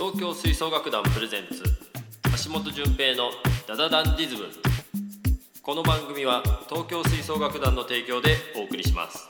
[0.00, 1.62] 東京吹奏楽団プレゼンツ
[2.46, 3.30] 橋本純平の
[3.68, 4.46] ダダダンディズム。
[5.60, 9.28] この番組は東京吹奏楽団の提供でお送りします。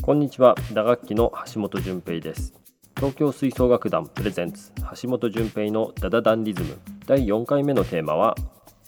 [0.00, 2.54] こんにちは打楽器の橋本純平です。
[2.96, 4.72] 東京吹奏楽団プレゼンツ
[5.02, 6.78] 橋本純平のダダダンディズム。
[7.06, 8.34] 第4回目のテーマは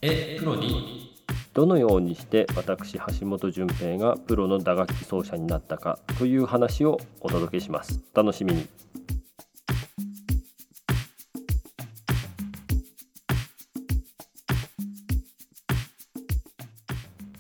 [0.00, 0.93] えプロに
[1.55, 8.00] どのようにして私橋本純平がプロの打楽器奏者になったかという話をお届けします。
[8.12, 8.67] 楽しみに。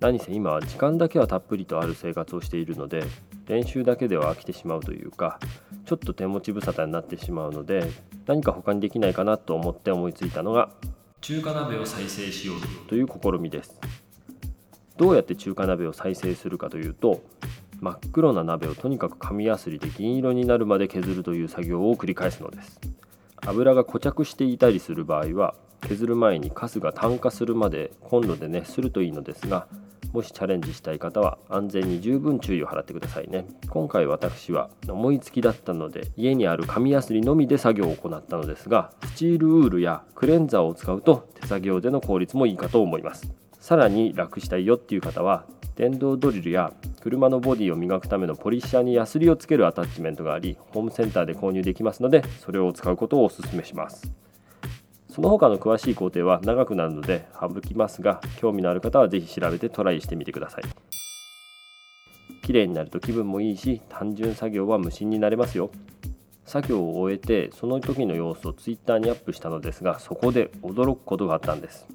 [0.00, 3.04] 何せ今は時間だけはたっぷりとある生活をしているので
[3.46, 5.38] 練習だけでは飽きてしまうというか
[5.84, 7.88] ちょっと手持ち無沙汰になってしまうので
[8.26, 10.70] 何か他にできないかなと思って思いついたのが
[11.20, 13.06] 中華鍋を再生しようという。
[13.08, 13.80] 試みです。
[14.96, 17.22] どうやって中華鍋を再生するかというと
[17.80, 22.80] 真っ黒な鍋をとにかく紙やすりで銀色になるまで削るという作業を繰り返すのです。
[23.42, 29.66] 油が固着していたりする場合は削る前にカスが炭化するまでコンロで熱するといいのですが
[30.12, 33.46] もしチャレンジしたい方は安全に十分注意を払ってくださいね。
[33.68, 43.30] 今回私は思いつきだったので家にある紙やすりのみで作業を行ったのですがスチールウールやクレンザーを使うと手作業での効率もいいかと思います。
[43.60, 45.44] さらに楽したいよっていう方は
[45.74, 54.25] 電動ドリルや車のボディを磨くためのポリッシャーにヤスリをつけるアタッチメントがありホームセンターで購入できますのでそれを使うことをお勧めします。
[55.16, 60.64] その他の詳しい工程は長くなるので省きますが興味のある方は是非調べてトライしてみてください。
[62.42, 65.70] 綺麗になると気分もいいし単純作業は無心になれますよ。
[66.44, 71.86] 作業を終えてその時の様子を Twitter にアップしたのですがそこで驚くことがあったんです。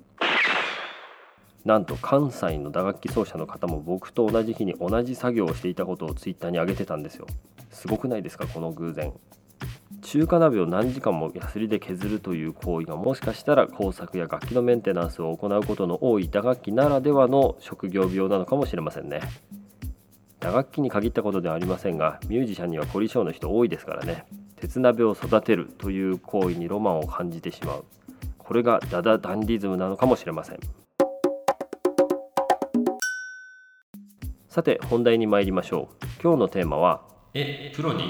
[1.64, 7.28] なんと関西の打楽器奏者の方も僕と同じ日に同じ作業をしていたことを Twitter に上げてたんですよ。
[7.70, 9.14] すごくないですかこの偶然。
[10.11, 19.22] 中華鍋を何時間もヤスリで削るという行為がもしかしたら工作や楽器のメンテナンスを行うことの多い打楽器ならではの職業病なのかもしれませんね。
[20.41, 24.25] 打楽器に限ったことではありませんがミュージシャンには凝り性の人多いですからね。
[24.57, 27.85] 鉄鍋を育てるという行為にロマンを感じてしまう。
[28.38, 30.59] これがダダダンディズムなのかもしれません。
[34.49, 36.05] さて本題に参りましょう。
[36.22, 36.99] 今日のテーマは
[37.33, 38.03] えプロに？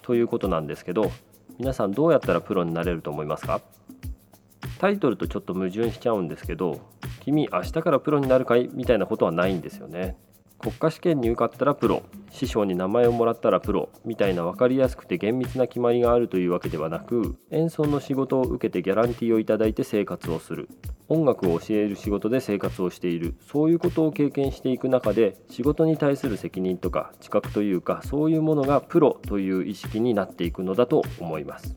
[0.00, 1.12] ということなんですけど
[1.62, 3.60] 皆さんどうやったらプロになれると思いますか？
[4.80, 6.80] タイトルとちょっと矛盾しちゃうんですけど
[7.20, 8.68] 君明日からプロになるかい？
[8.72, 10.16] みたいなことはないんですよね。
[10.62, 12.04] 国家試験に受かったらプロ。
[12.30, 13.88] 師匠に名前をもらったらプロ。
[14.04, 20.68] みたいな分かりやすくて厳密な決まりがあるというわけではなく演奏の仕事を受けてギャランティーをいただいて生活をする。
[21.08, 23.34] 音楽を教える仕事で生活をしている。
[23.40, 31.76] そういうことを経験していく中で仕事に対する責任とか知覚というかそういうものがプロという意識になっていくのだと思います。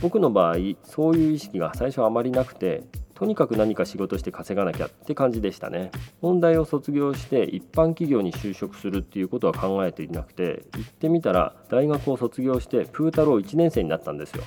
[0.00, 2.82] 僕の場合そういう意識が最初あまりなくて
[3.14, 5.90] とにかく何か仕事して稼がなきゃって感じでしたね。
[6.20, 14.44] 本題を卒業して一般企業に就職するっていうことは考えていなくて行ってみたら大学を卒業してプー太郎1年生になったんですよ。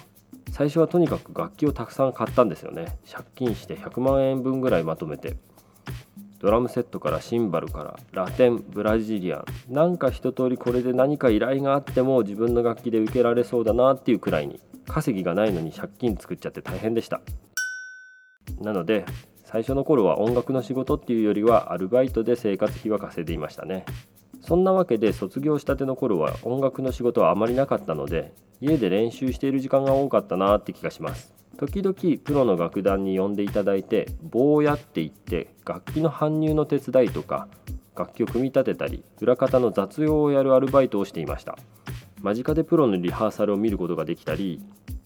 [0.52, 2.98] 最初はとにかく楽器をたくさん買ったんですよね。
[3.12, 5.38] 借金して100万円分ぐらいまとめて。
[6.40, 17.22] ドラムセットからシンバルからラテンブラジリアンなんか一通りこれで何か依頼があっても自分の楽器で受けられそうだなっていうくらいに稼ぎがないのに借金作っちゃって大変でした。
[18.62, 19.06] なので
[19.44, 23.86] 最初の頃は音楽の仕事っていうよりはアルバイトで生活費は稼いでいましたね。
[24.42, 28.32] そんなわけで卒業したての頃は音楽の仕事はあまりなかったので
[28.62, 31.34] 家で練習している時間が多かったなって気がします。
[31.58, 37.48] 時々プロの楽団に呼んでいただいて棒をやっていって楽器の搬入の手伝いとか
[37.98, 41.58] 楽器を組み立てたり裏方の雑用をやるアルバイトをしていました。
[42.22, 44.62] 間近でプロのリハーサルを見ることができたり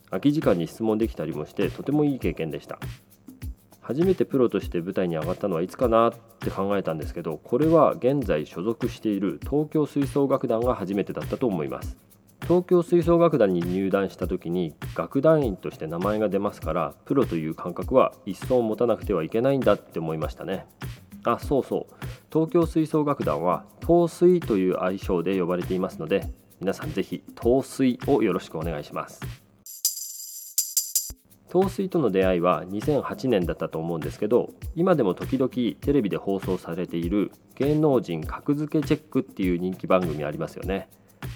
[0.10, 2.80] 空き時間に質問できたりもしてとてもいい経験でした。
[3.90, 11.98] 初めてプロとして舞台に上がったのはいつかなって考えたんですけどこれは現在所属している東京吹奏楽団が初めてだったと思います。
[12.42, 20.68] 東京吹奏楽団に入団した時に楽団員として名前が出ますからプロという感覚は一層持たなくてはいけないんだって思いましたね。
[21.24, 21.96] あそうそう。
[22.32, 26.32] 東京吹奏楽団は東水という愛称で呼ばれていますので
[26.62, 29.49] 皆さんぜひ東水をよろしくお願いします。
[31.52, 40.90] 東水との出会いは2008年だったと思うんですけど今でも時々テレビで放送されている芸能人格付けチェックっていう人気番組ありますよね。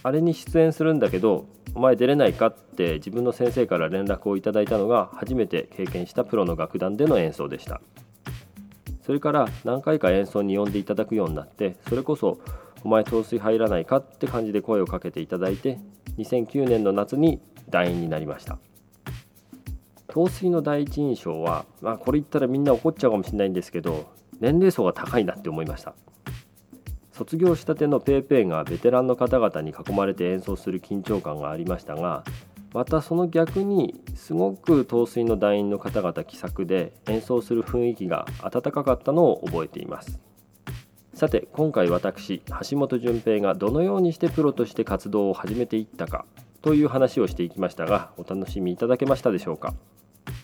[0.04, 7.82] あれに出演するんだけどお前出れないかって自分の先生から連絡をいただいたのが初めて経験したプロの楽団での演奏でした。
[9.06, 12.40] それから何回か演奏に呼んでいただくようになってそれこそ
[12.84, 15.80] お前糖水入らないかって感じで声をかけていただいて
[16.18, 18.60] 2009年の夏に団員になりました。
[20.14, 25.96] 糖水の第一印象は、まあ、これ言ったらみんな怒っちゃうかもしれないんですけど年齢層が高いなって思いました。
[27.14, 32.24] 卒業したての PayPay がベテランの方々に囲まれて演奏する緊張感がありましたが
[32.76, 40.20] またその逆にすごく陶水の団員の方々気さくで演奏する雰囲気が温かかったのを覚えています。
[41.16, 46.26] さて今回私橋本淳平がどのようにしてプロとして活動を始めていったか
[46.62, 49.74] という話をしていきましたがお楽しみいただけましたでしょうか？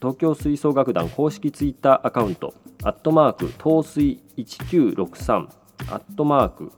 [0.00, 2.54] 東京吹奏楽団公式ツイッターアカウント
[2.84, 5.48] アットマーク東水1963
[5.88, 6.70] アットマーク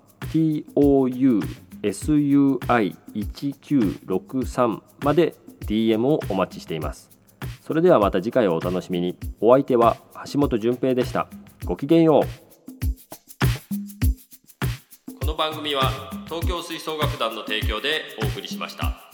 [1.83, 5.35] TOUSUI1963 まで
[5.67, 7.18] DM をお待ちしています。
[7.69, 9.15] それではまた次回をお楽しみに。
[9.43, 9.99] お相手は
[10.33, 11.29] 橋本淳平でした。
[11.67, 12.27] ごきげんよう。
[15.21, 15.83] この番組は
[16.25, 19.08] 東京吹奏楽団の提供でお送りしました。